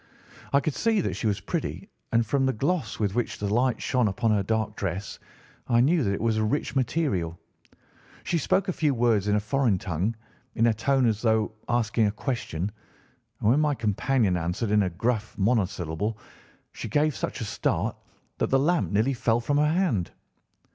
[0.51, 3.79] I could see that she was pretty, and from the gloss with which the light
[3.83, 5.19] shone upon her dark dress
[5.67, 7.37] I knew that it was a rich material.
[8.23, 10.15] She spoke a few words in a foreign tongue
[10.55, 12.71] in a tone as though asking a question,
[13.41, 16.17] and when my companion answered in a gruff monosyllable
[16.71, 17.95] she gave such a start
[18.39, 20.09] that the lamp nearly fell from her hand.